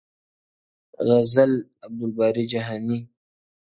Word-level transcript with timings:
غزل-عبدالباري 1.07 2.45
جهاني!. 2.51 2.99